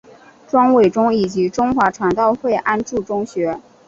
[0.47, 3.61] 庄伟忠以及中华传道会安柱中学。